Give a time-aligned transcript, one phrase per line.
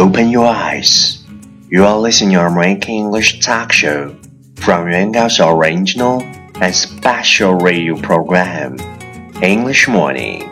[0.00, 1.18] Open your eyes.
[1.68, 4.16] You are listening to American English talk show
[4.56, 6.22] from Yuangao's original
[6.58, 8.78] and special radio program,
[9.42, 10.46] English Morning.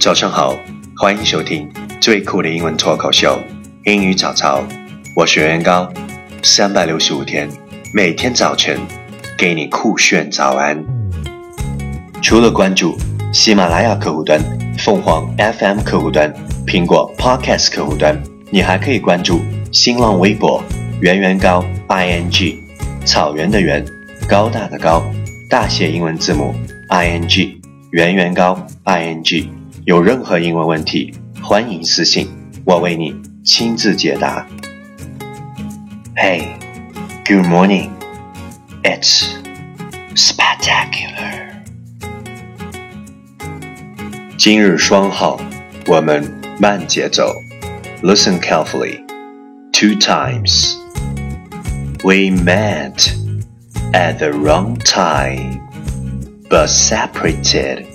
[0.00, 0.58] 早上好，
[0.96, 3.38] 欢迎收听最酷的英文脱口秀——
[3.86, 4.64] 英语早操。
[5.14, 5.88] 我是袁高，
[6.42, 7.48] 三百六十五天，
[7.94, 8.80] 每天早晨
[9.38, 10.84] 给你酷炫早安。
[12.20, 12.98] 除了关注
[13.32, 14.42] 喜马拉雅客户端、
[14.76, 16.34] 凤凰 FM 客户端。
[16.68, 19.40] 苹果 Podcast 客户端，你还可以关注
[19.72, 20.62] 新浪微博
[21.00, 22.58] “圆圆高 ing”，
[23.06, 23.82] 草原的圆，
[24.28, 25.02] 高大的高，
[25.48, 26.54] 大写英文字母
[26.90, 27.56] ing，
[27.92, 29.48] 圆圆高 ing。
[29.86, 32.28] 有任何英文问题，欢迎私信，
[32.66, 34.46] 我为你亲自解答。
[36.16, 36.48] Hey,
[37.26, 37.88] good morning.
[38.82, 39.24] It's
[40.14, 41.48] spectacular.
[44.36, 45.40] 今日双号，
[45.86, 46.37] 我们。
[46.59, 47.33] 慢节奏.
[48.01, 49.03] Listen carefully.
[49.71, 50.77] Two times.
[52.03, 53.15] We met
[53.93, 55.61] at the wrong time,
[56.49, 57.87] but separated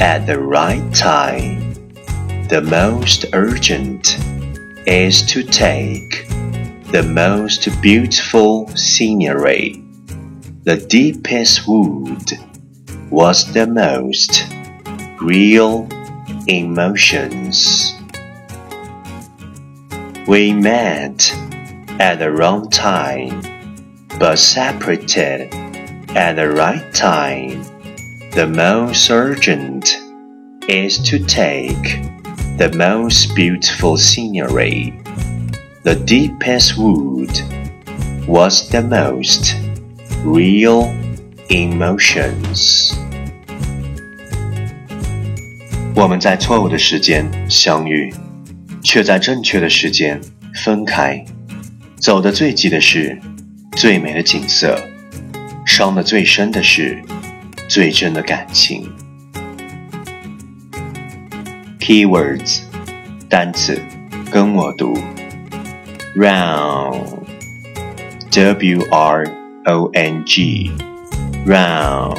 [0.00, 1.74] at the right time.
[2.48, 4.16] The most urgent
[4.86, 6.28] is to take
[6.92, 9.82] the most beautiful scenery.
[10.62, 12.32] The deepest wood
[13.10, 14.46] was the most
[15.20, 15.88] real
[16.49, 17.93] emotions.
[20.27, 21.31] We met
[21.99, 23.41] at the wrong time,
[24.17, 25.53] but separated
[26.15, 27.63] at the right time.
[28.31, 29.95] The most urgent
[30.67, 32.01] is to take
[32.57, 34.99] the most beautiful scenery.
[35.83, 37.31] The deepest wood
[38.27, 39.55] was the most
[40.23, 40.85] real
[41.49, 42.95] emotions.
[45.99, 48.09] 我们在错误的时间相遇，
[48.81, 50.17] 却在正确的时间
[50.63, 51.21] 分开。
[51.97, 53.19] 走得最急的是
[53.75, 54.81] 最美的景色，
[55.65, 57.03] 伤得最深的是
[57.67, 58.89] 最真的感情。
[61.81, 62.61] Keywords
[63.27, 63.77] 单词，
[64.31, 64.97] 跟我读
[66.15, 66.95] ：wrong，w
[68.89, 69.25] r
[69.65, 72.15] o n g，wrong，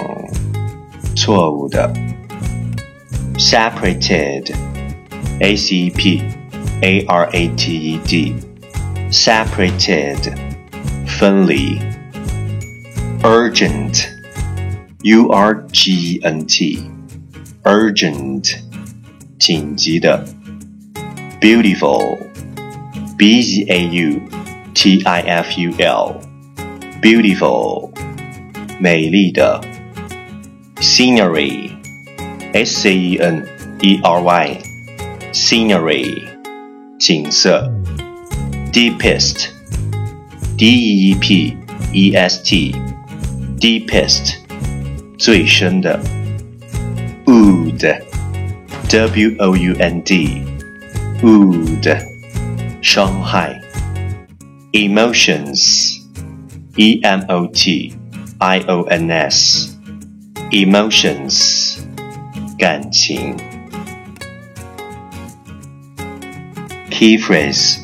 [1.17, 1.91] 错误的。
[3.40, 4.52] separated,
[5.42, 6.22] A C P
[6.82, 8.36] A R A T E D,
[9.10, 10.38] separated,
[11.08, 11.80] 分离。
[13.24, 14.08] urgent,
[15.02, 16.90] U R G N T,
[17.64, 18.56] urgent,
[19.40, 20.26] 紧急的。
[21.42, 22.18] beautiful,
[23.18, 24.22] B Z A U
[24.74, 26.22] T I F U L,
[27.02, 27.92] beautiful,
[28.80, 29.62] 美丽的。
[30.82, 31.72] scenery
[32.54, 33.46] S C E N
[33.82, 34.62] E R Y
[35.32, 36.24] scenery
[36.98, 37.70] 景色
[38.72, 39.50] deepest
[40.58, 41.58] D E E P
[41.94, 42.74] E S T
[43.60, 44.36] deepest
[45.18, 46.00] 最深的
[47.26, 48.02] wound
[48.90, 50.44] W O U N D
[51.22, 51.98] wound
[52.82, 53.60] 伤害
[54.72, 56.00] emotions
[56.78, 57.94] E M O T
[58.40, 59.76] I O N S
[60.52, 61.59] emotions
[62.60, 63.36] 感情。
[66.90, 67.78] Key phrase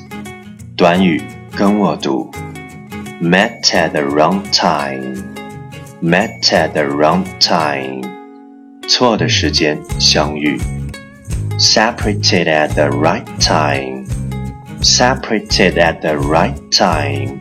[0.77, 1.21] 短语
[1.55, 2.31] 跟我读：
[3.21, 5.23] Met at the wrong time.
[6.01, 8.01] Met at the wrong time.
[8.87, 10.57] 错的时间相遇。
[11.59, 14.05] Separated at the right time.
[14.81, 17.39] Separated at the right time.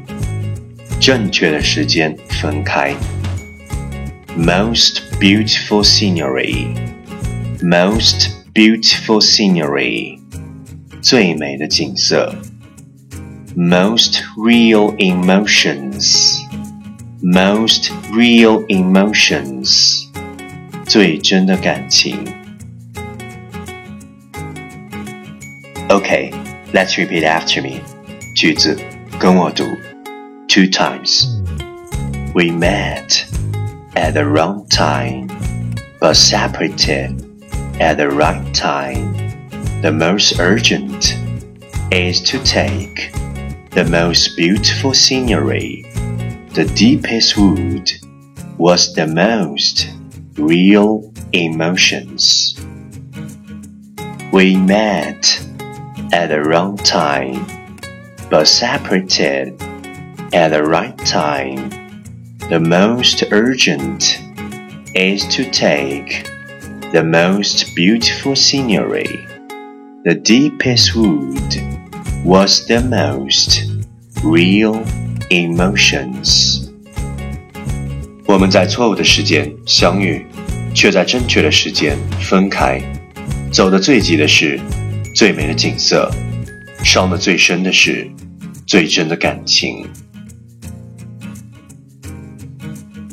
[1.00, 2.94] 正确的时间分开。
[4.36, 6.76] Most beautiful scenery
[7.64, 10.18] most beautiful scenery,
[11.02, 12.34] 最美的景色。
[13.56, 16.38] Most real emotions,
[17.20, 20.06] most real emotions,
[20.86, 22.24] 最真的感情。
[25.88, 26.32] Okay,
[26.72, 27.80] let's repeat after me.
[28.36, 28.78] 句子
[29.18, 29.64] 跟我读。
[30.48, 31.26] Two times.
[32.34, 33.24] We met
[33.94, 35.28] at the wrong time,
[36.00, 37.24] but separated
[37.79, 39.13] at the right time.
[39.81, 41.17] The most urgent
[41.91, 43.11] is to take
[43.71, 45.83] the most beautiful scenery.
[46.53, 47.91] The deepest wood
[48.57, 49.89] was the most
[50.37, 52.57] real emotions.
[54.31, 55.45] We met
[56.13, 57.45] at the wrong time,
[58.29, 59.61] but separated
[60.33, 61.69] at the right time.
[62.49, 64.21] The most urgent
[64.93, 66.29] is to take
[66.94, 69.18] the most beautiful scenery.
[70.04, 71.60] The deepest wood
[72.24, 73.64] was the most
[74.22, 74.82] real
[75.28, 76.68] emotions.
[78.26, 80.24] 我们在错误的时间相遇，
[80.74, 82.80] 却在正确的时间分开。
[83.52, 84.58] 走得最急的是
[85.14, 86.10] 最美的景色，
[86.84, 88.08] 伤得最深的是
[88.66, 89.86] 最真的感情。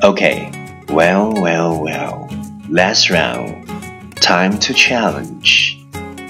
[0.02, 0.52] Okay,
[0.88, 2.30] well, well, well.
[2.70, 3.61] Last round,
[4.23, 5.75] Time to challenge.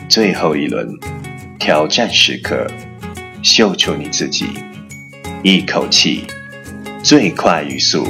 [0.09, 0.99] 最后一轮，
[1.59, 2.67] 挑战时刻，
[3.43, 4.47] 秀出你自己，
[5.43, 6.25] 一口气，
[7.03, 8.07] 最快语速，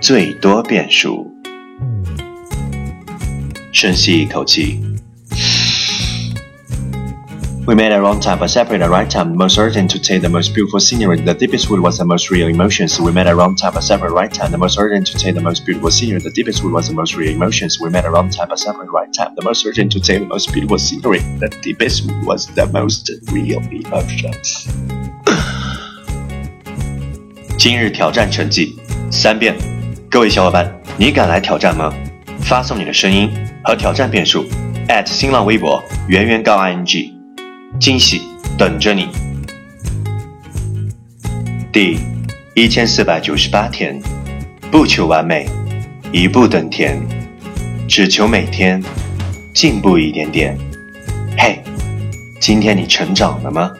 [0.00, 1.28] 最多变数。
[3.72, 4.91] 深吸一口气。
[7.67, 9.31] We met at wrong time, but separate at right time.
[9.31, 11.19] The most urgent to take the most beautiful scenery.
[11.19, 12.97] The deepest wood was the most real emotions.
[12.97, 14.51] We met at wrong time, but separate right time.
[14.51, 16.21] The most urgent to take the most beautiful scenery.
[16.21, 17.77] The deepest wood was the most real emotions.
[17.77, 19.35] We met at wrong time, but separate right time.
[19.35, 21.19] The most urgent to take the most beautiful scenery.
[21.39, 24.69] The deepest wood was the most real emotions.
[27.57, 28.79] 今日挑战成绩
[29.11, 29.57] 三遍，
[30.09, 31.93] 各位小伙伴，你敢来挑战吗？
[32.39, 33.29] 发送你的声音
[33.65, 34.45] 和挑战变数
[35.05, 37.11] 新浪微博圆圆高 ing。
[37.80, 38.22] 惊喜
[38.56, 39.08] 等着你。
[41.72, 41.98] 第
[42.54, 44.00] 一千四百九十八天，
[44.70, 45.46] 不求完美，
[46.12, 47.00] 一步登天，
[47.88, 48.82] 只求每天
[49.54, 50.56] 进步一点点。
[51.36, 51.62] 嘿，
[52.40, 53.72] 今天你成长了吗？